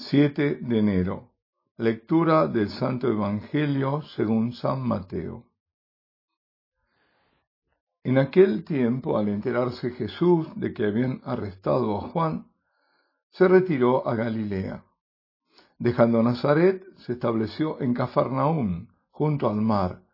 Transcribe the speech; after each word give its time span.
7 0.00 0.60
de 0.62 0.78
enero. 0.78 1.32
Lectura 1.76 2.46
del 2.46 2.68
Santo 2.70 3.08
Evangelio 3.08 4.02
según 4.14 4.52
San 4.52 4.80
Mateo. 4.80 5.46
En 8.04 8.16
aquel 8.16 8.64
tiempo, 8.64 9.18
al 9.18 9.28
enterarse 9.28 9.90
Jesús 9.90 10.46
de 10.54 10.72
que 10.72 10.86
habían 10.86 11.20
arrestado 11.24 11.98
a 11.98 12.02
Juan, 12.10 12.46
se 13.30 13.48
retiró 13.48 14.06
a 14.06 14.14
Galilea. 14.14 14.84
Dejando 15.80 16.22
Nazaret, 16.22 16.84
se 16.98 17.14
estableció 17.14 17.80
en 17.80 17.92
Cafarnaúm, 17.92 18.86
junto 19.10 19.50
al 19.50 19.60
mar, 19.60 20.04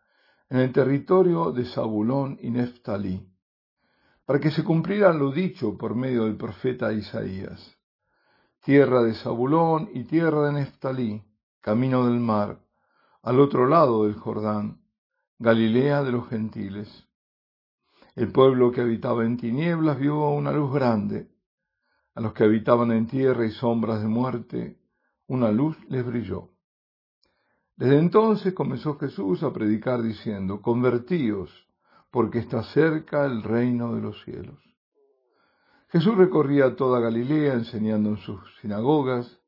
en 0.49 0.61
el 0.61 0.73
territorio 0.73 1.51
de 1.51 1.63
Zabulón 1.63 2.39
y 2.41 2.49
Neftalí, 2.49 3.29
para 4.25 4.39
que 4.39 4.49
se 4.49 4.63
cumpliera 4.63 5.13
lo 5.13 5.31
dicho 5.31 5.77
por 5.77 5.93
medio 5.95 6.23
del 6.23 6.37
profeta 6.37 6.91
Isaías 6.91 7.74
tierra 8.65 9.03
de 9.03 9.13
Zabulón 9.13 9.89
y 9.93 10.05
tierra 10.05 10.47
de 10.47 10.53
Neftalí, 10.53 11.21
camino 11.61 12.07
del 12.07 12.19
mar, 12.19 12.57
al 13.21 13.39
otro 13.39 13.67
lado 13.67 14.05
del 14.05 14.15
Jordán, 14.15 14.81
Galilea 15.37 16.01
de 16.01 16.11
los 16.11 16.27
gentiles. 16.29 17.07
El 18.15 18.31
pueblo 18.31 18.71
que 18.71 18.81
habitaba 18.81 19.23
en 19.23 19.37
tinieblas 19.37 19.99
vio 19.99 20.29
una 20.29 20.51
luz 20.51 20.73
grande. 20.73 21.29
A 22.15 22.21
los 22.21 22.33
que 22.33 22.45
habitaban 22.45 22.91
en 22.91 23.05
tierra 23.05 23.45
y 23.45 23.51
sombras 23.51 24.01
de 24.01 24.07
muerte, 24.07 24.79
una 25.27 25.51
luz 25.51 25.77
les 25.87 26.03
brilló. 26.03 26.49
Desde 27.75 27.99
entonces 27.99 28.55
comenzó 28.55 28.97
Jesús 28.97 29.43
a 29.43 29.53
predicar 29.53 30.01
diciendo, 30.01 30.63
convertíos, 30.63 31.51
porque 32.09 32.39
está 32.39 32.63
cerca 32.63 33.25
el 33.25 33.43
reino 33.43 33.93
de 33.93 34.01
los 34.01 34.23
cielos. 34.23 34.74
Jesús 35.89 36.17
recorría 36.17 36.75
toda 36.75 36.99
Galilea 36.99 37.53
enseñando 37.53 38.09
en 38.09 38.17
sus 38.17 38.39
sinagogas, 38.61 39.39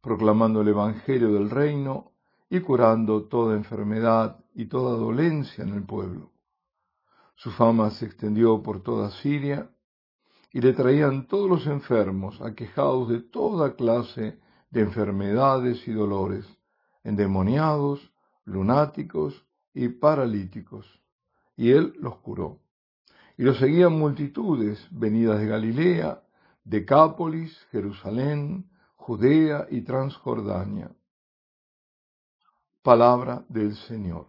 proclamando 0.00 0.62
el 0.62 0.68
Evangelio 0.68 1.32
del 1.32 1.50
reino 1.50 2.12
y 2.48 2.60
curando 2.60 3.24
toda 3.24 3.56
enfermedad 3.56 4.44
y 4.54 4.66
toda 4.66 4.96
dolencia 4.96 5.64
en 5.64 5.74
el 5.74 5.84
pueblo. 5.84 6.32
Su 7.34 7.50
fama 7.50 7.90
se 7.90 8.06
extendió 8.06 8.62
por 8.62 8.82
toda 8.82 9.10
Siria 9.10 9.70
y 10.52 10.60
le 10.60 10.72
traían 10.72 11.26
todos 11.26 11.50
los 11.50 11.66
enfermos, 11.66 12.40
aquejados 12.40 13.10
de 13.10 13.20
toda 13.20 13.76
clase 13.76 14.38
de 14.70 14.80
enfermedades 14.80 15.86
y 15.86 15.92
dolores, 15.92 16.46
endemoniados, 17.04 18.12
lunáticos 18.44 19.44
y 19.74 19.88
paralíticos, 19.88 20.86
y 21.56 21.72
él 21.72 21.92
los 21.98 22.16
curó. 22.18 22.60
Y 23.36 23.42
lo 23.42 23.54
seguían 23.54 23.98
multitudes 23.98 24.86
venidas 24.90 25.38
de 25.38 25.46
Galilea, 25.46 26.22
Decápolis, 26.64 27.56
Jerusalén, 27.70 28.70
Judea 28.94 29.66
y 29.70 29.82
Transjordania. 29.82 30.90
Palabra 32.82 33.44
del 33.48 33.76
Señor. 33.76 34.28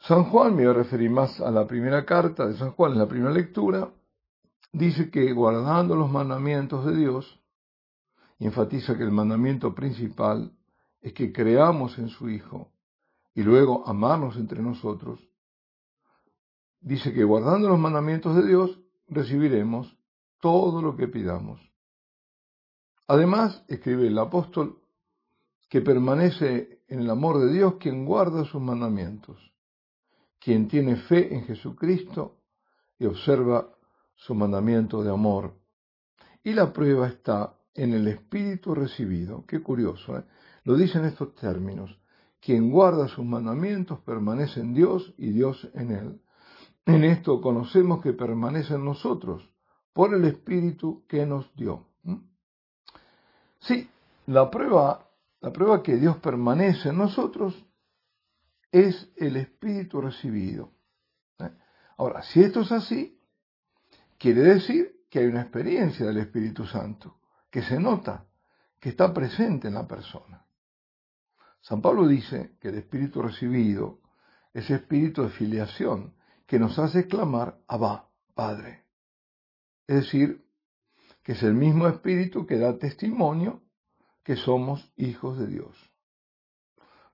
San 0.00 0.24
Juan, 0.24 0.54
me 0.54 0.62
voy 0.62 0.70
a 0.70 0.78
referir 0.78 1.10
más 1.10 1.40
a 1.40 1.50
la 1.50 1.66
primera 1.66 2.04
carta 2.04 2.46
de 2.46 2.56
San 2.56 2.70
Juan, 2.72 2.92
en 2.92 2.98
la 2.98 3.08
primera 3.08 3.32
lectura, 3.32 3.90
dice 4.72 5.10
que 5.10 5.32
guardando 5.32 5.96
los 5.96 6.10
mandamientos 6.10 6.86
de 6.86 6.96
Dios, 6.96 7.40
y 8.38 8.46
enfatiza 8.46 8.96
que 8.96 9.02
el 9.02 9.10
mandamiento 9.10 9.74
principal 9.74 10.52
es 11.00 11.12
que 11.12 11.32
creamos 11.32 11.98
en 11.98 12.08
su 12.08 12.28
Hijo 12.28 12.70
y 13.34 13.42
luego 13.42 13.86
amarnos 13.86 14.36
entre 14.36 14.62
nosotros, 14.62 15.20
dice 16.86 17.12
que 17.12 17.24
guardando 17.24 17.68
los 17.68 17.80
mandamientos 17.80 18.36
de 18.36 18.46
Dios 18.46 18.80
recibiremos 19.08 19.98
todo 20.40 20.80
lo 20.80 20.96
que 20.96 21.08
pidamos. 21.08 21.60
Además, 23.08 23.64
escribe 23.66 24.06
el 24.06 24.16
apóstol, 24.18 24.80
que 25.68 25.80
permanece 25.80 26.84
en 26.86 27.00
el 27.00 27.10
amor 27.10 27.40
de 27.40 27.52
Dios 27.52 27.74
quien 27.80 28.04
guarda 28.04 28.44
sus 28.44 28.62
mandamientos, 28.62 29.36
quien 30.38 30.68
tiene 30.68 30.94
fe 30.94 31.34
en 31.34 31.44
Jesucristo 31.44 32.38
y 33.00 33.06
observa 33.06 33.68
su 34.14 34.36
mandamiento 34.36 35.02
de 35.02 35.10
amor. 35.10 35.54
Y 36.44 36.52
la 36.52 36.72
prueba 36.72 37.08
está 37.08 37.58
en 37.74 37.94
el 37.94 38.06
Espíritu 38.06 38.76
recibido. 38.76 39.44
Qué 39.44 39.60
curioso, 39.60 40.18
¿eh? 40.18 40.24
Lo 40.62 40.76
dice 40.76 40.98
en 40.98 41.06
estos 41.06 41.34
términos. 41.34 41.98
Quien 42.40 42.70
guarda 42.70 43.08
sus 43.08 43.24
mandamientos 43.24 43.98
permanece 44.02 44.60
en 44.60 44.72
Dios 44.72 45.14
y 45.18 45.30
Dios 45.32 45.68
en 45.74 45.90
él. 45.90 46.20
En 46.86 47.02
esto 47.02 47.40
conocemos 47.40 48.00
que 48.00 48.12
permanece 48.12 48.74
en 48.74 48.84
nosotros 48.84 49.50
por 49.92 50.14
el 50.14 50.24
Espíritu 50.24 51.04
que 51.08 51.26
nos 51.26 51.54
dio. 51.56 51.86
Sí, 53.60 53.90
la 54.26 54.50
prueba, 54.50 55.10
la 55.40 55.52
prueba 55.52 55.82
que 55.82 55.96
Dios 55.96 56.18
permanece 56.18 56.90
en 56.90 56.98
nosotros 56.98 57.66
es 58.70 59.10
el 59.16 59.36
Espíritu 59.36 60.00
recibido. 60.00 60.70
¿eh? 61.40 61.50
Ahora, 61.96 62.22
si 62.22 62.42
esto 62.42 62.60
es 62.60 62.70
así, 62.70 63.20
quiere 64.18 64.42
decir 64.42 65.06
que 65.10 65.18
hay 65.18 65.26
una 65.26 65.42
experiencia 65.42 66.06
del 66.06 66.18
Espíritu 66.18 66.66
Santo, 66.66 67.18
que 67.50 67.62
se 67.62 67.80
nota, 67.80 68.26
que 68.78 68.90
está 68.90 69.12
presente 69.12 69.66
en 69.66 69.74
la 69.74 69.88
persona. 69.88 70.44
San 71.62 71.82
Pablo 71.82 72.06
dice 72.06 72.56
que 72.60 72.68
el 72.68 72.76
Espíritu 72.76 73.22
recibido 73.22 74.00
es 74.54 74.70
espíritu 74.70 75.22
de 75.22 75.30
filiación, 75.30 76.14
que 76.46 76.58
nos 76.58 76.78
hace 76.78 77.06
clamar 77.06 77.58
Abba, 77.66 78.08
Padre. 78.34 78.84
Es 79.86 79.96
decir, 79.96 80.44
que 81.22 81.32
es 81.32 81.42
el 81.42 81.54
mismo 81.54 81.88
Espíritu 81.88 82.46
que 82.46 82.58
da 82.58 82.78
testimonio 82.78 83.62
que 84.22 84.36
somos 84.36 84.92
hijos 84.96 85.38
de 85.38 85.46
Dios. 85.46 85.76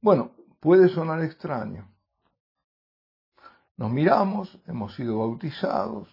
Bueno, 0.00 0.32
puede 0.60 0.88
sonar 0.88 1.22
extraño. 1.22 1.88
Nos 3.76 3.90
miramos, 3.90 4.58
hemos 4.66 4.94
sido 4.94 5.18
bautizados, 5.18 6.08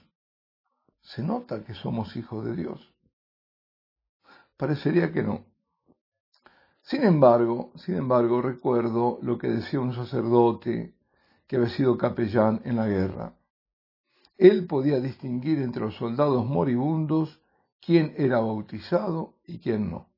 se 1.01 1.23
nota 1.23 1.63
que 1.63 1.73
somos 1.73 2.15
hijos 2.15 2.45
de 2.45 2.55
Dios. 2.55 2.93
Parecería 4.57 5.11
que 5.11 5.23
no. 5.23 5.45
Sin 6.81 7.03
embargo, 7.03 7.71
sin 7.75 7.95
embargo, 7.95 8.41
recuerdo 8.41 9.19
lo 9.21 9.37
que 9.37 9.47
decía 9.47 9.79
un 9.79 9.93
sacerdote 9.93 10.95
que 11.49 11.55
había 11.55 11.69
sido 11.69 11.97
capellán 11.97 12.61
en 12.63 12.75
la 12.75 12.85
guerra. 12.85 13.33
Él 14.37 14.67
podía 14.67 14.99
distinguir 14.99 15.57
entre 15.63 15.81
los 15.81 15.95
soldados 15.95 16.45
moribundos 16.45 17.41
quién 17.81 18.13
era 18.17 18.39
bautizado 18.39 19.33
y 19.47 19.57
quién 19.57 19.89
no. 19.89 20.09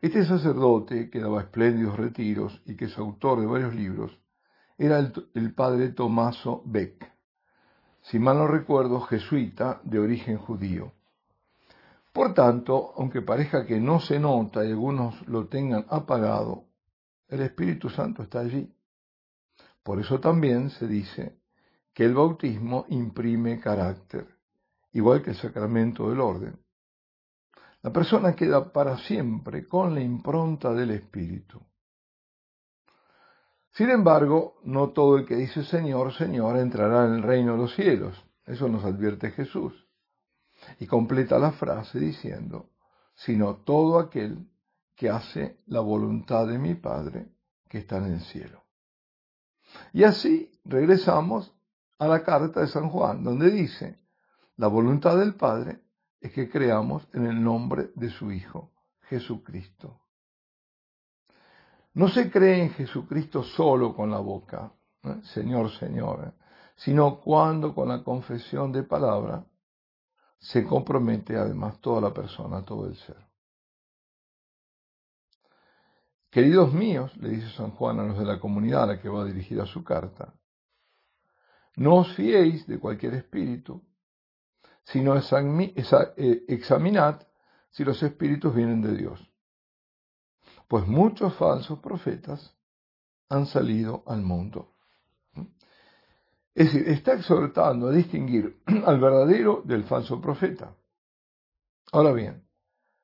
Este 0.00 0.24
sacerdote, 0.24 1.10
que 1.10 1.18
daba 1.18 1.40
espléndidos 1.40 1.96
retiros 1.96 2.62
y 2.64 2.76
que 2.76 2.84
es 2.84 2.96
autor 2.96 3.40
de 3.40 3.46
varios 3.46 3.74
libros, 3.74 4.16
era 4.78 5.00
el, 5.00 5.52
padre 5.52 5.88
Tomaso 5.88 6.62
Beck, 6.64 7.12
si 8.02 8.20
mal 8.20 8.38
no 8.38 8.46
recuerdo, 8.46 9.00
jesuita 9.00 9.80
de 9.82 9.98
origen 9.98 10.38
judío. 10.38 10.92
Por 12.12 12.34
tanto, 12.34 12.92
aunque 12.96 13.20
parezca 13.20 13.66
que 13.66 13.80
no 13.80 13.98
se 13.98 14.20
nota 14.20 14.64
y 14.64 14.70
algunos 14.70 15.26
lo 15.26 15.48
tengan 15.48 15.86
apagado, 15.88 16.66
el 17.26 17.40
Espíritu 17.42 17.90
Santo 17.90 18.22
está 18.22 18.40
allí. 18.40 18.72
Por 19.82 20.00
eso 20.00 20.20
también 20.20 20.70
se 20.70 20.86
dice 20.86 21.38
que 21.92 22.04
el 22.04 22.14
bautismo 22.14 22.86
imprime 22.88 23.60
carácter, 23.60 24.26
igual 24.92 25.22
que 25.22 25.30
el 25.30 25.36
sacramento 25.36 26.08
del 26.08 26.20
orden. 26.20 26.58
La 27.82 27.92
persona 27.92 28.34
queda 28.34 28.72
para 28.72 28.96
siempre 28.98 29.66
con 29.66 29.94
la 29.94 30.00
impronta 30.00 30.72
del 30.72 30.92
Espíritu. 30.92 31.60
Sin 33.72 33.90
embargo, 33.90 34.60
no 34.64 34.90
todo 34.90 35.16
el 35.16 35.26
que 35.26 35.34
dice 35.34 35.64
Señor, 35.64 36.12
Señor 36.14 36.58
entrará 36.58 37.06
en 37.06 37.14
el 37.14 37.22
reino 37.22 37.52
de 37.52 37.58
los 37.58 37.74
cielos. 37.74 38.22
Eso 38.44 38.68
nos 38.68 38.84
advierte 38.84 39.30
Jesús. 39.30 39.72
Y 40.78 40.86
completa 40.86 41.38
la 41.38 41.52
frase 41.52 41.98
diciendo, 41.98 42.70
sino 43.14 43.56
todo 43.56 43.98
aquel 43.98 44.46
que 44.94 45.10
hace 45.10 45.58
la 45.66 45.80
voluntad 45.80 46.46
de 46.46 46.58
mi 46.58 46.74
Padre 46.74 47.28
que 47.68 47.78
está 47.78 47.96
en 47.96 48.12
el 48.12 48.20
cielo. 48.20 48.61
Y 49.92 50.04
así 50.04 50.50
regresamos 50.64 51.52
a 51.98 52.06
la 52.08 52.22
carta 52.22 52.60
de 52.60 52.68
San 52.68 52.88
Juan, 52.88 53.22
donde 53.22 53.50
dice, 53.50 53.98
la 54.56 54.68
voluntad 54.68 55.16
del 55.18 55.34
Padre 55.34 55.80
es 56.20 56.32
que 56.32 56.48
creamos 56.48 57.06
en 57.12 57.26
el 57.26 57.42
nombre 57.42 57.90
de 57.94 58.10
su 58.10 58.30
Hijo, 58.30 58.70
Jesucristo. 59.02 60.00
No 61.94 62.08
se 62.08 62.30
cree 62.30 62.62
en 62.62 62.70
Jesucristo 62.70 63.42
solo 63.42 63.94
con 63.94 64.10
la 64.10 64.18
boca, 64.18 64.72
¿eh? 65.02 65.20
Señor, 65.24 65.70
Señor, 65.72 66.24
¿eh? 66.26 66.42
sino 66.76 67.20
cuando 67.20 67.74
con 67.74 67.88
la 67.88 68.02
confesión 68.02 68.72
de 68.72 68.82
palabra 68.82 69.44
se 70.38 70.64
compromete 70.64 71.36
además 71.36 71.78
toda 71.80 72.00
la 72.00 72.14
persona, 72.14 72.64
todo 72.64 72.86
el 72.86 72.96
ser. 72.96 73.31
Queridos 76.32 76.72
míos, 76.72 77.14
le 77.18 77.28
dice 77.28 77.50
San 77.50 77.72
Juan 77.72 78.00
a 78.00 78.04
los 78.04 78.18
de 78.18 78.24
la 78.24 78.40
comunidad 78.40 78.84
a 78.84 78.86
la 78.86 79.00
que 79.02 79.10
va 79.10 79.20
a 79.20 79.26
dirigir 79.26 79.60
a 79.60 79.66
su 79.66 79.84
carta, 79.84 80.32
no 81.76 81.96
os 81.96 82.14
fiéis 82.14 82.66
de 82.66 82.78
cualquier 82.78 83.12
espíritu, 83.12 83.82
sino 84.82 85.14
eh, 85.14 86.44
examinad 86.48 87.20
si 87.70 87.84
los 87.84 88.02
espíritus 88.02 88.54
vienen 88.54 88.80
de 88.80 88.96
Dios. 88.96 89.30
Pues 90.68 90.86
muchos 90.86 91.34
falsos 91.34 91.80
profetas 91.80 92.56
han 93.28 93.44
salido 93.44 94.02
al 94.06 94.22
mundo. 94.22 94.72
Es 96.54 96.72
decir, 96.72 96.88
está 96.88 97.12
exhortando 97.12 97.88
a 97.88 97.92
distinguir 97.92 98.62
al 98.86 98.98
verdadero 98.98 99.60
del 99.66 99.84
falso 99.84 100.18
profeta. 100.18 100.74
Ahora 101.92 102.12
bien, 102.12 102.42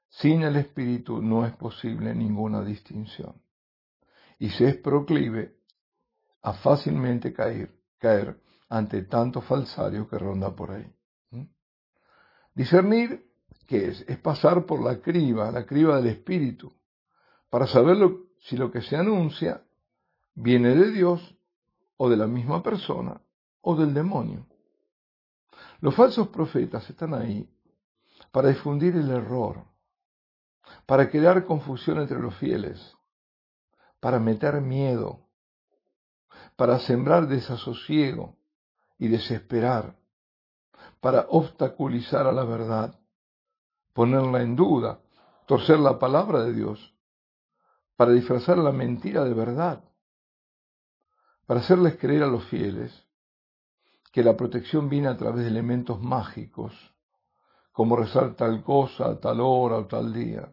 sin 0.09 0.43
el 0.43 0.57
Espíritu 0.57 1.21
no 1.23 1.47
es 1.47 1.55
posible 1.57 2.15
ninguna 2.15 2.65
distinción. 2.65 3.41
Y 4.39 4.51
se 4.51 4.69
es 4.69 4.77
proclive 4.77 5.57
a 6.43 6.55
fácilmente 6.55 7.33
caer, 7.33 7.75
caer 7.99 8.41
ante 8.69 9.03
tanto 9.03 9.41
falsario 9.41 10.09
que 10.09 10.19
ronda 10.19 10.55
por 10.55 10.71
ahí. 10.71 10.91
Discernir, 12.55 13.25
¿qué 13.67 13.89
es? 13.89 14.05
Es 14.09 14.19
pasar 14.19 14.67
por 14.67 14.83
la 14.83 15.01
criba, 15.01 15.51
la 15.51 15.65
criba 15.65 15.97
del 15.97 16.09
Espíritu, 16.09 16.73
para 17.51 17.67
saber 17.67 17.97
si 18.41 18.57
lo 18.57 18.71
que 18.71 18.83
se 18.83 18.97
anuncia 18.97 19.63
viene 20.35 20.75
de 20.75 20.91
Dios 20.91 21.37
o 21.97 22.09
de 22.09 22.17
la 22.17 22.27
misma 22.27 22.63
persona 22.63 23.21
o 23.61 23.77
del 23.77 23.95
demonio. 23.95 24.47
Los 25.81 25.95
falsos 25.95 26.29
profetas 26.29 26.89
están 26.91 27.15
ahí 27.15 27.49
para 28.33 28.49
difundir 28.49 28.97
el 28.97 29.11
error, 29.11 29.65
para 30.87 31.11
crear 31.11 31.45
confusión 31.45 32.01
entre 32.01 32.19
los 32.19 32.35
fieles, 32.37 32.81
para 34.01 34.19
meter 34.19 34.61
miedo, 34.61 35.21
para 36.57 36.79
sembrar 36.81 37.29
desasosiego 37.29 38.37
y 38.99 39.09
desesperar, 39.09 39.97
para 41.01 41.27
obstaculizar 41.29 42.27
a 42.27 42.33
la 42.33 42.45
verdad, 42.45 42.99
ponerla 43.93 44.43
en 44.43 44.57
duda, 44.57 45.01
torcer 45.47 45.79
la 45.79 45.99
palabra 45.99 46.43
de 46.43 46.53
Dios, 46.53 46.95
para 47.97 48.13
disfrazar 48.13 48.59
la 48.59 48.73
mentira 48.73 49.25
de 49.25 49.35
verdad, 49.35 49.83
para 51.47 51.61
hacerles 51.61 51.97
creer 51.99 52.23
a 52.23 52.27
los 52.27 52.45
fieles 52.47 52.93
que 54.13 54.23
la 54.23 54.37
protección 54.37 54.89
viene 54.89 55.09
a 55.09 55.17
través 55.17 55.45
de 55.45 55.49
elementos 55.49 56.01
mágicos, 56.01 56.73
como 57.73 57.97
rezar 57.97 58.35
tal 58.35 58.63
cosa 58.63 59.11
a 59.11 59.21
tal 59.21 59.41
hora 59.41 59.77
o 59.77 59.87
tal 59.87 60.13
día, 60.13 60.53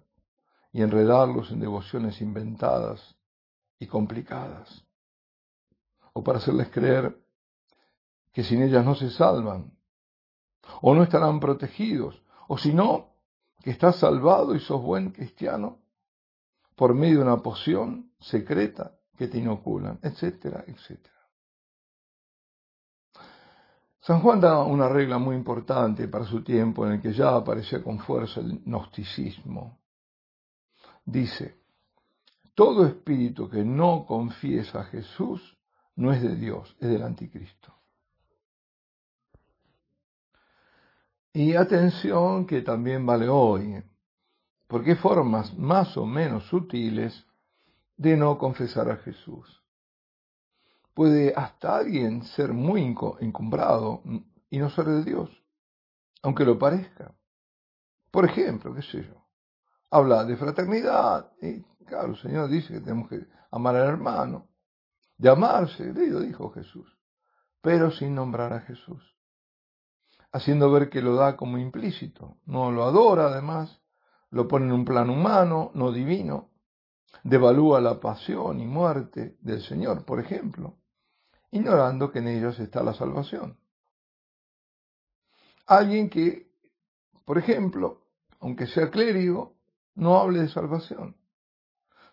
y 0.75 0.81
enredarlos 0.81 1.51
en 1.51 1.61
devociones 1.61 2.19
inventadas 2.19 3.15
y 3.79 3.87
complicadas, 3.87 4.83
o 6.11 6.21
para 6.21 6.39
hacerles 6.39 6.67
creer 6.67 7.17
que 8.33 8.43
sin 8.43 8.61
ellas 8.61 8.83
no 8.83 8.93
se 8.93 9.09
salvan, 9.09 9.71
o 10.81 10.93
no 10.93 11.03
estarán 11.03 11.39
protegidos, 11.39 12.21
o 12.49 12.57
si 12.57 12.73
no, 12.73 13.13
que 13.63 13.69
estás 13.69 13.95
salvado 13.95 14.53
y 14.53 14.59
sos 14.59 14.81
buen 14.81 15.11
cristiano 15.11 15.79
por 16.75 16.93
medio 16.93 17.19
de 17.19 17.23
una 17.23 17.37
poción 17.37 18.11
secreta 18.19 18.97
que 19.17 19.29
te 19.29 19.37
inoculan, 19.37 19.97
etcétera, 20.03 20.65
etcétera. 20.67 21.15
San 24.01 24.19
Juan 24.19 24.41
da 24.41 24.61
una 24.61 24.89
regla 24.89 25.19
muy 25.19 25.37
importante 25.37 26.09
para 26.09 26.25
su 26.25 26.43
tiempo 26.43 26.85
en 26.85 26.95
el 26.95 27.01
que 27.01 27.13
ya 27.13 27.33
aparecía 27.33 27.81
con 27.81 27.97
fuerza 27.99 28.41
el 28.41 28.61
gnosticismo. 28.65 29.84
Dice, 31.05 31.55
todo 32.55 32.87
espíritu 32.87 33.49
que 33.49 33.63
no 33.63 34.05
confiesa 34.05 34.81
a 34.81 34.85
Jesús 34.85 35.55
no 35.95 36.11
es 36.11 36.21
de 36.21 36.35
Dios, 36.35 36.75
es 36.79 36.89
del 36.89 37.03
anticristo. 37.03 37.73
Y 41.31 41.53
atención 41.53 42.47
que 42.47 42.61
también 42.61 43.05
vale 43.05 43.27
hoy, 43.27 43.83
porque 44.67 44.91
hay 44.91 44.97
formas 44.97 45.55
más 45.57 45.95
o 45.97 46.05
menos 46.05 46.45
sutiles 46.45 47.25
de 47.97 48.17
no 48.17 48.37
confesar 48.37 48.89
a 48.89 48.97
Jesús. 48.97 49.61
Puede 50.93 51.33
hasta 51.35 51.75
alguien 51.77 52.23
ser 52.23 52.53
muy 52.53 52.95
encumbrado 53.19 54.01
y 54.49 54.57
no 54.57 54.69
ser 54.69 54.85
de 54.85 55.03
Dios, 55.03 55.29
aunque 56.21 56.45
lo 56.45 56.57
parezca. 56.57 57.13
Por 58.11 58.25
ejemplo, 58.25 58.73
qué 58.73 58.81
sé 58.81 59.03
yo, 59.03 59.24
habla 59.89 60.23
de 60.25 60.37
fraternidad, 60.37 61.31
y 61.41 61.61
claro, 61.85 62.09
el 62.09 62.17
Señor 62.17 62.49
dice 62.49 62.73
que 62.73 62.81
tenemos 62.81 63.09
que 63.09 63.25
amar 63.51 63.75
al 63.75 63.87
hermano, 63.87 64.47
de 65.17 65.29
amarse, 65.29 65.93
lo 65.93 66.19
dijo 66.19 66.51
Jesús, 66.51 66.97
pero 67.61 67.91
sin 67.91 68.15
nombrar 68.15 68.53
a 68.53 68.61
Jesús, 68.61 69.15
haciendo 70.31 70.71
ver 70.71 70.89
que 70.89 71.01
lo 71.01 71.15
da 71.15 71.37
como 71.37 71.57
implícito, 71.57 72.37
no 72.45 72.71
lo 72.71 72.83
adora 72.83 73.27
además, 73.27 73.81
lo 74.29 74.47
pone 74.47 74.65
en 74.65 74.73
un 74.73 74.85
plano 74.85 75.13
humano, 75.13 75.71
no 75.73 75.91
divino, 75.91 76.49
devalúa 77.23 77.79
la 77.79 77.99
pasión 77.99 78.59
y 78.59 78.65
muerte 78.65 79.37
del 79.39 79.61
Señor, 79.63 80.03
por 80.05 80.19
ejemplo, 80.19 80.77
ignorando 81.51 82.11
que 82.11 82.19
en 82.19 82.27
ellos 82.27 82.59
está 82.59 82.83
la 82.83 82.93
salvación. 82.93 83.57
Alguien 85.67 86.09
que, 86.09 86.51
por 87.23 87.37
ejemplo, 87.37 88.01
aunque 88.39 88.67
sea 88.67 88.91
clérigo, 88.91 89.54
no 89.95 90.17
hable 90.17 90.41
de 90.41 90.49
salvación. 90.49 91.15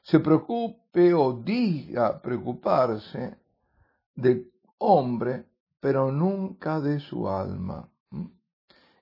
Se 0.02 0.20
preocupe 0.20 1.14
o 1.14 1.32
diga 1.32 2.20
preocuparse 2.20 3.38
del 4.14 4.50
hombre, 4.78 5.46
pero 5.80 6.10
nunca 6.10 6.80
de 6.80 7.00
su 7.00 7.28
alma. 7.28 7.88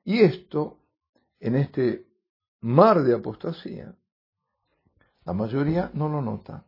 Y 0.04 0.20
esto, 0.20 0.78
en 1.38 1.56
este 1.56 2.06
mar 2.60 3.02
de 3.02 3.14
apostasía, 3.14 3.94
la 5.24 5.32
mayoría 5.32 5.90
no 5.94 6.08
lo 6.08 6.20
nota. 6.20 6.64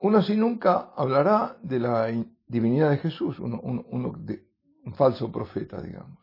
Uno 0.00 0.18
así 0.18 0.36
nunca 0.36 0.92
hablará 0.96 1.56
de 1.62 1.78
la 1.78 2.06
divinidad 2.46 2.90
de 2.90 2.98
Jesús, 2.98 3.38
uno, 3.38 4.14
de, 4.18 4.44
un 4.84 4.94
falso 4.94 5.30
profeta, 5.30 5.80
digamos. 5.80 6.18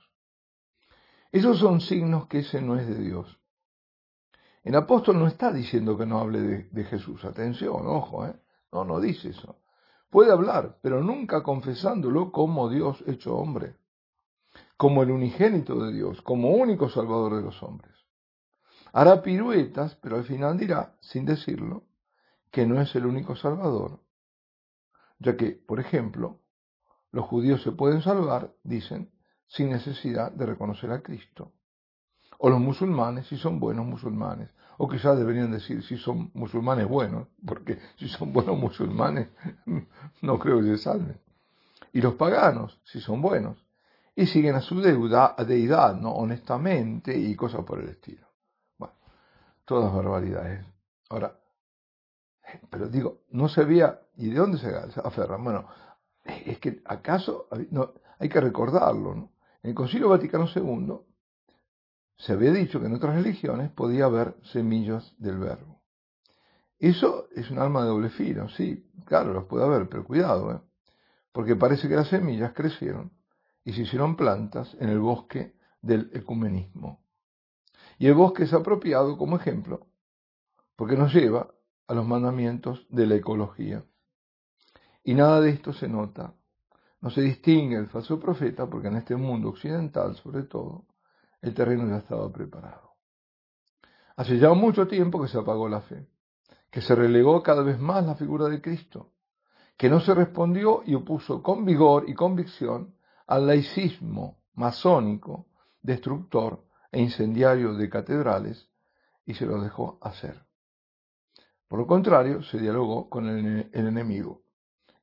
Esos 1.32 1.60
son 1.60 1.82
signos 1.82 2.28
que 2.28 2.40
ese 2.40 2.62
no 2.62 2.78
es 2.78 2.88
de 2.88 2.98
Dios. 2.98 3.40
El 4.68 4.76
apóstol 4.76 5.18
no 5.18 5.28
está 5.28 5.54
diciendo 5.54 5.98
que 5.98 6.06
no 6.06 6.20
hable 6.20 6.68
de, 6.70 6.84
Jesús, 6.84 7.24
atención, 7.24 7.88
ojo, 7.88 8.26
¿eh? 8.26 8.36
no, 8.74 8.84
no 8.84 9.00
dice 9.00 9.30
eso. 9.30 9.62
Puede 10.10 10.30
hablar, 10.30 10.80
pero 10.82 11.02
nunca 11.02 11.42
confesándolo 11.42 12.34
como 12.34 12.70
Dios 12.70 13.02
hecho 13.08 13.38
hombre, 13.38 13.78
como 14.76 15.04
el 15.04 15.12
unigénito 15.12 15.82
de 15.86 15.94
Dios, 15.94 16.22
como 16.22 16.50
único 16.50 16.90
salvador 16.90 17.38
de 17.38 17.44
los 17.44 17.64
hombres. 17.64 17.96
Hará 18.92 19.22
piruetas, 19.22 19.96
pero 20.02 20.18
al 20.18 20.26
final 20.26 20.58
dirá, 20.58 20.98
sin 21.00 21.24
decirlo, 21.24 21.86
que 22.52 22.66
no 22.66 22.82
es 22.82 22.94
el 22.94 23.06
único 23.06 23.38
Salvador, 23.38 24.02
ya 25.20 25.38
que, 25.38 25.52
por 25.52 25.80
ejemplo, 25.80 26.42
los 27.14 27.26
judíos 27.26 27.64
se 27.64 27.72
pueden 27.72 28.02
salvar, 28.02 28.54
dicen, 28.66 29.14
sin 29.46 29.70
necesidad 29.70 30.30
de 30.34 30.46
reconocer 30.46 30.92
a 30.92 31.02
Cristo. 31.02 31.54
O 32.40 32.50
los 32.50 32.60
musulmanes, 32.60 33.28
si 33.28 33.38
son 33.38 33.60
buenos 33.60 33.86
musulmanes. 33.86 34.50
O 34.78 34.88
quizás 34.88 35.18
deberían 35.18 35.52
decir 35.52 35.84
si 35.84 35.98
son 35.98 36.30
musulmanes 36.34 36.88
buenos, 36.88 37.28
porque 37.46 37.80
si 37.98 38.08
son 38.08 38.32
buenos 38.32 38.58
musulmanes, 38.58 39.30
no 40.22 40.38
creo 40.38 40.60
que 40.62 40.68
se 40.68 40.78
salven. 40.78 41.20
Y 41.94 42.02
los 42.02 42.14
paganos, 42.14 42.80
si 42.84 43.00
son 43.00 43.22
buenos, 43.22 43.58
y 44.16 44.28
siguen 44.28 44.56
a 44.56 44.62
su 44.62 44.80
deuda, 44.82 45.36
a 45.38 45.44
deidad, 45.44 45.96
¿no? 45.96 46.12
honestamente 46.12 47.18
y 47.18 47.36
cosas 47.36 47.64
por 47.64 47.80
el 47.80 47.90
estilo 47.90 48.28
todas 49.68 49.94
barbaridades. 49.94 50.66
Ahora, 51.10 51.38
pero 52.70 52.88
digo, 52.88 53.24
no 53.32 53.50
se 53.50 53.66
veía, 53.66 54.00
¿y 54.16 54.30
de 54.30 54.38
dónde 54.38 54.58
se 54.58 54.70
aferran? 55.04 55.44
Bueno, 55.44 55.68
es 56.24 56.58
que 56.60 56.82
acaso 56.86 57.50
no, 57.70 57.94
hay 58.18 58.30
que 58.30 58.40
recordarlo, 58.40 59.14
¿no? 59.14 59.32
En 59.62 59.72
el 59.72 59.76
Concilio 59.76 60.08
Vaticano 60.08 60.48
II 60.56 60.94
se 62.18 62.34
había 62.34 62.52
dicho 62.52 62.80
que 62.80 62.88
en 62.88 62.96
otras 62.96 63.16
religiones 63.16 63.72
podía 63.72 64.06
haber 64.06 64.36
semillas 64.52 65.14
del 65.18 65.38
verbo. 65.38 65.82
Eso 66.80 67.28
es 67.36 67.50
un 67.50 67.60
alma 67.60 67.82
de 67.82 67.90
doble 67.90 68.10
filo, 68.10 68.50
sí, 68.50 68.90
claro, 69.06 69.34
los 69.34 69.46
puede 69.46 69.66
haber, 69.66 69.90
pero 69.90 70.04
cuidado, 70.04 70.52
¿eh? 70.52 70.62
porque 71.32 71.56
parece 71.56 71.88
que 71.88 71.96
las 71.96 72.10
semillas 72.10 72.54
crecieron 72.54 73.12
y 73.64 73.74
se 73.74 73.82
hicieron 73.82 74.16
plantas 74.16 74.76
en 74.80 74.90
el 74.90 75.00
bosque 75.00 75.56
del 75.82 76.10
ecumenismo. 76.14 77.04
Y 78.00 78.08
el 78.08 78.14
bosque 78.14 78.44
es 78.44 78.54
apropiado 78.54 79.18
como 79.18 79.38
ejemplo 79.38 79.88
porque 80.78 80.96
nos 80.96 81.14
lleva 81.14 81.50
a 81.88 81.94
los 81.94 82.08
mandamientos 82.08 82.86
de 82.90 83.08
la 83.08 83.16
ecología. 83.16 83.84
Y 85.04 85.16
nada 85.16 85.42
de 85.42 85.50
esto 85.50 85.74
se 85.74 85.88
nota. 85.88 86.34
No 87.02 87.10
se 87.10 87.22
distingue 87.22 87.78
el 87.78 87.88
falso 87.88 88.20
profeta 88.20 88.70
porque 88.70 88.88
en 88.88 88.98
este 88.98 89.16
mundo 89.16 89.50
occidental, 89.50 90.16
sobre 90.16 90.44
todo, 90.44 90.86
el 91.42 91.54
terreno 91.54 91.88
ya 91.88 91.98
estaba 91.98 92.32
preparado. 92.32 92.94
Hace 94.16 94.40
ya 94.40 94.54
mucho 94.54 94.88
tiempo 94.88 95.22
que 95.22 95.28
se 95.28 95.38
apagó 95.38 95.70
la 95.70 95.82
fe, 95.82 96.08
que 96.72 96.82
se 96.82 96.96
relegó 96.96 97.44
cada 97.44 97.62
vez 97.62 97.80
más 97.80 98.06
la 98.06 98.16
figura 98.16 98.48
de 98.48 98.62
Cristo, 98.62 99.12
que 99.78 99.90
no 99.90 100.00
se 100.00 100.14
respondió 100.14 100.82
y 100.86 100.96
opuso 100.96 101.44
con 101.44 101.64
vigor 101.64 102.10
y 102.10 102.16
convicción 102.16 102.96
al 103.28 103.46
laicismo 103.46 104.40
masónico, 104.56 105.48
destructor 105.82 106.66
e 106.92 107.00
incendiario 107.00 107.76
de 107.76 107.90
catedrales 107.90 108.70
y 109.26 109.36
se 109.36 109.46
lo 109.46 109.62
dejó 109.62 110.00
hacer. 110.02 110.48
Por 111.68 111.80
lo 111.80 111.88
contrario, 111.88 112.42
se 112.44 112.60
dialogó 112.60 113.10
con 113.10 113.28
el, 113.28 113.70
enemigo 113.74 114.42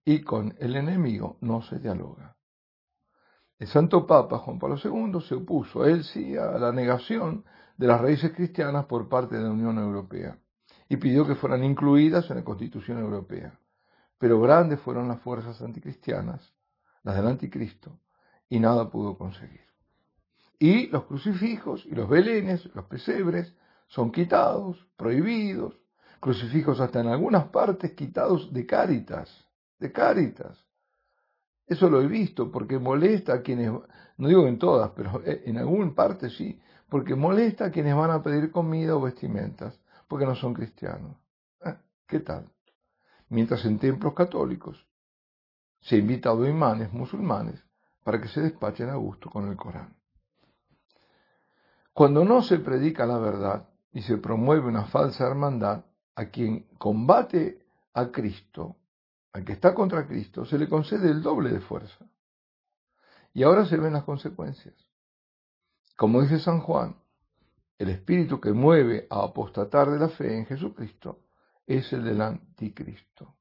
y 0.04 0.22
con 0.22 0.56
el 0.58 0.76
enemigo 0.76 1.36
no 1.40 1.62
se 1.62 1.78
dialoga. 1.78 2.36
El 3.58 3.68
Santo 3.68 4.06
Papa 4.06 4.38
Juan 4.38 4.58
Pablo 4.58 4.76
II 4.82 5.20
se 5.20 5.36
opuso, 5.36 5.84
él 5.84 6.04
sí, 6.04 6.36
a 6.36 6.58
la 6.58 6.72
negación 6.72 7.44
de 7.76 7.86
las 7.86 8.00
raíces 8.00 8.32
cristianas 8.32 8.86
por 8.86 9.08
parte 9.08 9.36
de 9.36 9.42
la 9.42 9.50
Unión 9.50 9.78
Europea 9.78 10.38
y 10.88 10.96
pidió 10.96 11.26
que 11.26 11.34
fueran 11.34 11.64
incluidas 11.64 12.28
en 12.30 12.36
la 12.36 12.44
Constitución 12.44 12.98
Europea. 12.98 13.58
Pero 14.18 14.40
grandes 14.40 14.80
fueron 14.80 15.08
las 15.08 15.20
fuerzas 15.20 15.60
anticristianas, 15.62 16.52
las 17.02 17.16
del 17.16 17.26
anticristo, 17.26 17.98
y 18.48 18.60
nada 18.60 18.90
pudo 18.90 19.16
conseguir. 19.16 19.64
Y 20.58 20.86
los 20.88 21.04
crucifijos 21.04 21.84
y 21.86 21.94
los 21.94 22.08
belenes, 22.08 22.68
los 22.74 22.86
pesebres, 22.86 23.54
son 23.86 24.12
quitados, 24.12 24.86
prohibidos, 24.96 25.78
crucifijos 26.20 26.80
hasta 26.80 27.00
en 27.00 27.08
algunas 27.08 27.46
partes 27.46 27.92
quitados 27.92 28.52
de 28.52 28.66
cáritas, 28.66 29.46
de 29.78 29.92
cáritas. 29.92 30.63
Eso 31.66 31.88
lo 31.88 32.00
he 32.00 32.06
visto 32.06 32.50
porque 32.50 32.78
molesta 32.78 33.34
a 33.34 33.42
quienes, 33.42 33.70
no 34.16 34.28
digo 34.28 34.46
en 34.46 34.58
todas, 34.58 34.90
pero 34.90 35.22
en 35.24 35.56
alguna 35.56 35.94
parte 35.94 36.28
sí, 36.30 36.60
porque 36.88 37.14
molesta 37.14 37.66
a 37.66 37.70
quienes 37.70 37.96
van 37.96 38.10
a 38.10 38.22
pedir 38.22 38.50
comida 38.50 38.94
o 38.94 39.00
vestimentas, 39.00 39.78
porque 40.06 40.26
no 40.26 40.34
son 40.34 40.54
cristianos. 40.54 41.16
Ah, 41.62 41.78
¿Qué 42.06 42.20
tal? 42.20 42.50
Mientras 43.30 43.64
en 43.64 43.78
templos 43.78 44.14
católicos 44.14 44.86
se 45.80 45.96
ha 45.96 45.98
invitado 45.98 46.44
a 46.44 46.48
imanes 46.48 46.92
musulmanes 46.92 47.64
para 48.02 48.20
que 48.20 48.28
se 48.28 48.42
despachen 48.42 48.90
a 48.90 48.96
gusto 48.96 49.30
con 49.30 49.48
el 49.48 49.56
Corán. 49.56 49.96
Cuando 51.92 52.24
no 52.24 52.42
se 52.42 52.58
predica 52.58 53.06
la 53.06 53.18
verdad 53.18 53.68
y 53.92 54.02
se 54.02 54.18
promueve 54.18 54.68
una 54.68 54.84
falsa 54.86 55.26
hermandad, 55.26 55.84
a 56.16 56.26
quien 56.26 56.66
combate 56.78 57.64
a 57.92 58.10
Cristo, 58.10 58.76
al 59.34 59.44
que 59.44 59.52
está 59.52 59.74
contra 59.74 60.06
Cristo, 60.06 60.46
se 60.46 60.56
le 60.56 60.68
concede 60.68 61.10
el 61.10 61.20
doble 61.20 61.50
de 61.50 61.60
fuerza. 61.60 62.06
Y 63.32 63.42
ahora 63.42 63.66
se 63.66 63.76
ven 63.76 63.92
las 63.92 64.04
consecuencias. 64.04 64.76
Como 65.96 66.22
dice 66.22 66.38
San 66.38 66.60
Juan, 66.60 66.96
el 67.76 67.90
espíritu 67.90 68.40
que 68.40 68.52
mueve 68.52 69.08
a 69.10 69.24
apostatar 69.24 69.90
de 69.90 69.98
la 69.98 70.08
fe 70.08 70.38
en 70.38 70.46
Jesucristo 70.46 71.24
es 71.66 71.92
el 71.92 72.04
del 72.04 72.20
anticristo. 72.20 73.34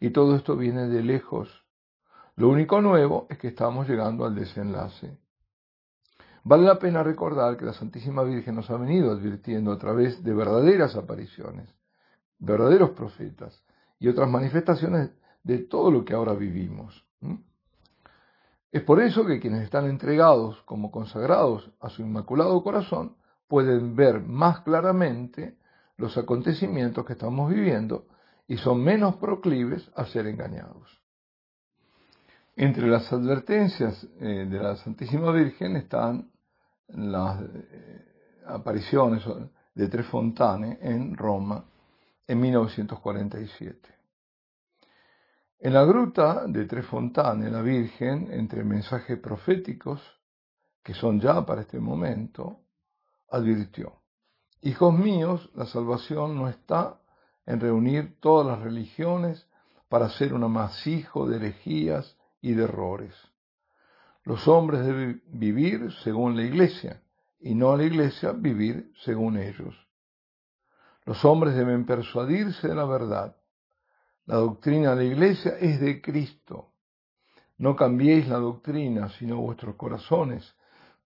Y 0.00 0.10
todo 0.10 0.34
esto 0.34 0.56
viene 0.56 0.88
de 0.88 1.02
lejos. 1.02 1.62
Lo 2.36 2.48
único 2.48 2.80
nuevo 2.80 3.26
es 3.28 3.36
que 3.36 3.48
estamos 3.48 3.86
llegando 3.86 4.24
al 4.24 4.34
desenlace. 4.34 5.18
Vale 6.42 6.64
la 6.64 6.78
pena 6.78 7.02
recordar 7.02 7.58
que 7.58 7.66
la 7.66 7.74
Santísima 7.74 8.22
Virgen 8.22 8.54
nos 8.54 8.70
ha 8.70 8.78
venido 8.78 9.12
advirtiendo 9.12 9.72
a 9.72 9.78
través 9.78 10.24
de 10.24 10.32
verdaderas 10.32 10.96
apariciones, 10.96 11.68
verdaderos 12.38 12.90
profetas 12.90 13.62
y 14.02 14.08
otras 14.08 14.28
manifestaciones 14.28 15.10
de 15.44 15.58
todo 15.58 15.92
lo 15.92 16.04
que 16.04 16.12
ahora 16.12 16.32
vivimos. 16.32 17.04
Es 18.72 18.82
por 18.82 19.00
eso 19.00 19.24
que 19.24 19.38
quienes 19.38 19.62
están 19.62 19.88
entregados 19.88 20.60
como 20.62 20.90
consagrados 20.90 21.70
a 21.80 21.88
su 21.88 22.02
Inmaculado 22.02 22.60
Corazón 22.64 23.14
pueden 23.46 23.94
ver 23.94 24.20
más 24.20 24.62
claramente 24.62 25.56
los 25.98 26.18
acontecimientos 26.18 27.06
que 27.06 27.12
estamos 27.12 27.48
viviendo 27.48 28.08
y 28.48 28.56
son 28.56 28.82
menos 28.82 29.16
proclives 29.16 29.88
a 29.94 30.04
ser 30.06 30.26
engañados. 30.26 31.00
Entre 32.56 32.88
las 32.88 33.12
advertencias 33.12 34.04
eh, 34.18 34.48
de 34.50 34.58
la 34.58 34.74
Santísima 34.76 35.30
Virgen 35.30 35.76
están 35.76 36.28
las 36.88 37.40
eh, 37.40 38.04
apariciones 38.46 39.22
de 39.76 39.88
Tre 39.88 40.02
Fontane 40.02 40.78
en 40.80 41.16
Roma 41.16 41.66
en 42.26 42.40
1947. 42.40 43.88
En 45.58 45.72
la 45.74 45.84
gruta 45.84 46.46
de 46.46 46.64
Tre 46.66 46.82
Fontane, 46.82 47.50
la 47.50 47.62
Virgen, 47.62 48.28
entre 48.32 48.64
mensajes 48.64 49.18
proféticos, 49.18 50.00
que 50.82 50.94
son 50.94 51.20
ya 51.20 51.46
para 51.46 51.60
este 51.60 51.78
momento, 51.78 52.60
advirtió, 53.28 54.02
Hijos 54.60 54.94
míos, 54.94 55.50
la 55.54 55.66
salvación 55.66 56.36
no 56.36 56.48
está 56.48 57.00
en 57.46 57.60
reunir 57.60 58.20
todas 58.20 58.46
las 58.46 58.60
religiones 58.60 59.48
para 59.88 60.06
hacer 60.06 60.34
un 60.34 60.44
amasijo 60.44 61.28
de 61.28 61.36
herejías 61.36 62.16
y 62.40 62.52
de 62.54 62.64
errores. 62.64 63.14
Los 64.24 64.46
hombres 64.46 64.86
deben 64.86 65.22
vivir 65.26 65.92
según 66.04 66.36
la 66.36 66.42
iglesia 66.42 67.02
y 67.40 67.54
no 67.54 67.76
la 67.76 67.84
iglesia 67.84 68.32
vivir 68.32 68.92
según 69.04 69.36
ellos. 69.36 69.74
Los 71.04 71.24
hombres 71.24 71.54
deben 71.54 71.84
persuadirse 71.84 72.68
de 72.68 72.74
la 72.74 72.84
verdad. 72.84 73.36
La 74.26 74.36
doctrina 74.36 74.90
de 74.90 74.96
la 74.96 75.04
iglesia 75.04 75.58
es 75.58 75.80
de 75.80 76.00
Cristo. 76.00 76.72
No 77.58 77.74
cambiéis 77.76 78.28
la 78.28 78.38
doctrina, 78.38 79.08
sino 79.18 79.36
vuestros 79.40 79.76
corazones, 79.76 80.54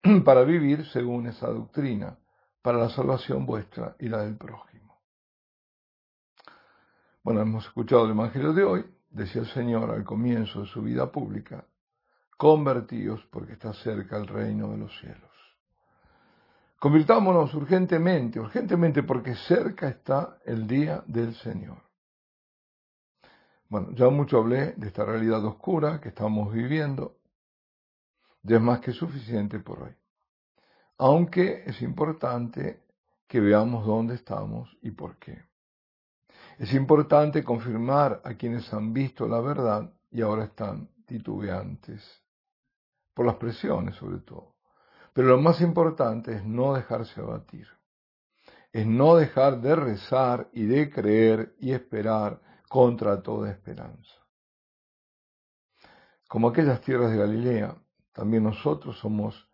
para 0.25 0.43
vivir 0.43 0.85
según 0.87 1.27
esa 1.27 1.47
doctrina, 1.47 2.17
para 2.61 2.77
la 2.77 2.89
salvación 2.89 3.45
vuestra 3.45 3.95
y 3.99 4.09
la 4.09 4.23
del 4.23 4.37
prójimo. 4.37 5.01
Bueno, 7.23 7.41
hemos 7.41 7.65
escuchado 7.65 8.05
el 8.05 8.11
Evangelio 8.11 8.53
de 8.53 8.63
hoy, 8.63 8.85
decía 9.09 9.41
el 9.41 9.47
Señor 9.47 9.91
al 9.91 10.03
comienzo 10.03 10.61
de 10.61 10.67
su 10.67 10.81
vida 10.81 11.11
pública, 11.11 11.65
convertíos 12.37 13.25
porque 13.31 13.53
está 13.53 13.73
cerca 13.73 14.17
el 14.17 14.27
reino 14.27 14.71
de 14.71 14.77
los 14.77 14.99
cielos. 14.99 15.32
Convirtámonos 16.83 17.53
urgentemente, 17.53 18.41
urgentemente 18.41 19.03
porque 19.03 19.35
cerca 19.35 19.87
está 19.87 20.39
el 20.43 20.67
día 20.67 21.01
del 21.07 21.33
Señor. 21.35 21.77
Bueno, 23.69 23.91
ya 23.93 24.09
mucho 24.09 24.39
hablé 24.39 24.73
de 24.73 24.87
esta 24.87 25.05
realidad 25.05 25.45
oscura 25.45 26.01
que 26.01 26.09
estamos 26.09 26.51
viviendo. 26.51 27.15
Ya 28.41 28.57
es 28.57 28.61
más 28.61 28.81
que 28.81 28.91
suficiente 28.91 29.61
por 29.61 29.83
hoy. 29.83 29.93
Aunque 30.97 31.63
es 31.65 31.81
importante 31.81 32.83
que 33.29 33.39
veamos 33.39 33.85
dónde 33.85 34.15
estamos 34.15 34.77
y 34.81 34.91
por 34.91 35.15
qué. 35.19 35.41
Es 36.57 36.73
importante 36.73 37.45
confirmar 37.45 38.19
a 38.25 38.33
quienes 38.33 38.73
han 38.73 38.91
visto 38.91 39.25
la 39.25 39.39
verdad 39.39 39.89
y 40.11 40.19
ahora 40.21 40.43
están 40.43 40.89
titubeantes, 41.05 42.03
por 43.13 43.25
las 43.25 43.35
presiones 43.35 43.95
sobre 43.95 44.17
todo. 44.17 44.52
Pero 45.13 45.27
lo 45.27 45.39
más 45.39 45.61
importante 45.61 46.35
es 46.35 46.43
no 46.43 46.73
dejarse 46.73 47.21
abatir, 47.21 47.67
es 48.71 48.87
no 48.87 49.15
dejar 49.15 49.61
de 49.61 49.75
rezar 49.75 50.49
y 50.51 50.65
de 50.65 50.89
creer 50.89 51.55
y 51.59 51.71
esperar 51.71 52.41
contra 52.67 53.21
toda 53.21 53.51
esperanza. 53.51 54.13
Como 56.27 56.47
aquellas 56.47 56.81
tierras 56.81 57.11
de 57.11 57.17
Galilea, 57.17 57.77
también 58.11 58.43
nosotros 58.43 58.97
somos 58.97 59.47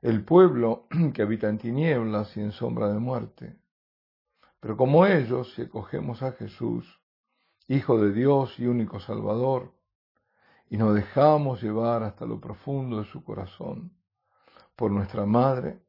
el 0.00 0.24
pueblo 0.24 0.86
que 1.14 1.22
habita 1.22 1.48
en 1.48 1.58
tinieblas 1.58 2.36
y 2.36 2.40
en 2.40 2.52
sombra 2.52 2.92
de 2.92 3.00
muerte. 3.00 3.58
Pero 4.60 4.76
como 4.76 5.06
ellos, 5.06 5.52
si 5.54 5.62
acogemos 5.62 6.22
a 6.22 6.32
Jesús, 6.32 7.00
Hijo 7.66 8.00
de 8.00 8.12
Dios 8.12 8.58
y 8.58 8.66
único 8.66 8.98
Salvador, 8.98 9.72
y 10.68 10.76
nos 10.76 10.92
dejamos 10.92 11.62
llevar 11.62 12.02
hasta 12.02 12.26
lo 12.26 12.40
profundo 12.40 12.98
de 12.98 13.04
su 13.04 13.22
corazón, 13.22 13.92
por 14.80 14.90
nuestra 14.90 15.26
Madre, 15.26 15.82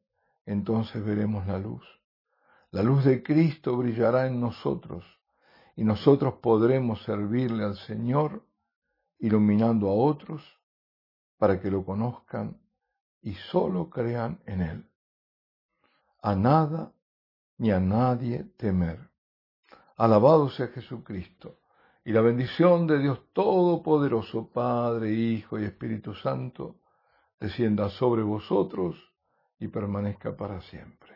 entonces 0.44 1.02
veremos 1.02 1.46
la 1.46 1.56
luz. 1.56 1.82
La 2.72 2.82
luz 2.82 3.06
de 3.06 3.22
Cristo 3.22 3.74
brillará 3.74 4.26
en 4.26 4.38
nosotros 4.38 5.02
y 5.76 5.82
nosotros 5.82 6.34
podremos 6.42 7.02
servirle 7.04 7.64
al 7.64 7.78
Señor 7.78 8.44
iluminando 9.18 9.88
a 9.88 9.94
otros 9.94 10.42
para 11.38 11.58
que 11.58 11.70
lo 11.70 11.86
conozcan 11.86 12.60
y 13.22 13.32
solo 13.50 13.88
crean 13.88 14.42
en 14.44 14.60
Él. 14.60 14.86
A 16.20 16.34
nada 16.34 16.92
ni 17.56 17.70
a 17.70 17.80
nadie 17.80 18.44
temer. 18.58 19.08
Alabado 19.96 20.50
sea 20.50 20.66
Jesucristo 20.66 21.60
y 22.04 22.12
la 22.12 22.20
bendición 22.20 22.86
de 22.86 22.98
Dios 22.98 23.20
Todopoderoso, 23.32 24.50
Padre, 24.52 25.12
Hijo 25.12 25.58
y 25.58 25.64
Espíritu 25.64 26.12
Santo, 26.12 26.81
descienda 27.42 27.90
sobre 27.90 28.22
vosotros 28.22 28.94
y 29.58 29.66
permanezca 29.66 30.36
para 30.36 30.60
siempre. 30.60 31.11